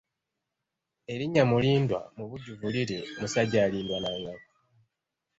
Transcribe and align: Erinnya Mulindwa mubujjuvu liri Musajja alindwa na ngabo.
Erinnya 1.13 1.43
Mulindwa 1.49 2.01
mubujjuvu 2.15 2.67
liri 2.73 2.97
Musajja 3.19 3.59
alindwa 3.65 3.97
na 4.03 4.11
ngabo. 4.19 4.43